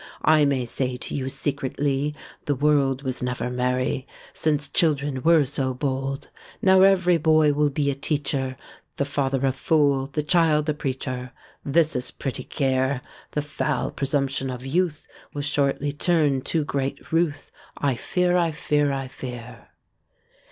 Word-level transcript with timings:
I 0.25 0.45
may 0.45 0.65
say 0.65 0.97
to 0.97 1.13
you 1.13 1.27
secretly, 1.29 2.15
The 2.45 2.55
world 2.55 3.03
was 3.03 3.21
never 3.21 3.51
merry 3.51 4.07
Since 4.33 4.67
children 4.69 5.21
were 5.21 5.45
so 5.45 5.75
bold; 5.75 6.31
Now 6.59 6.81
every 6.81 7.19
boy 7.19 7.53
will 7.53 7.69
be 7.69 7.91
a 7.91 7.93
teacher, 7.93 8.57
The 8.97 9.05
father 9.05 9.45
a 9.45 9.51
fool, 9.51 10.07
the 10.07 10.23
child 10.23 10.67
a 10.69 10.73
preacher; 10.73 11.33
This 11.63 11.95
is 11.95 12.09
pretty 12.09 12.45
gear! 12.45 13.01
The 13.33 13.43
foul 13.43 13.91
presumption 13.91 14.49
of 14.49 14.65
youth 14.65 15.07
Will 15.35 15.43
shortly 15.43 15.91
turn 15.91 16.41
to 16.49 16.63
great 16.65 17.11
ruth, 17.11 17.51
I 17.77 17.93
fear, 17.93 18.35
I 18.37 18.49
fear, 18.49 18.91
I 18.91 19.07
fear! 19.07 19.67